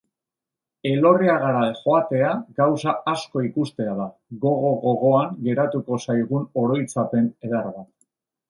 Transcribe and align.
Elorriagara 0.91 1.61
joatea 1.81 2.31
gauza 2.61 2.95
asko 3.13 3.43
ikustea 3.49 3.93
da, 4.01 4.09
gogo-gogoan 4.47 5.39
geratuko 5.49 6.03
zaigun 6.07 6.53
oroitzapen 6.65 7.33
eder 7.51 7.71
bat. 7.79 7.89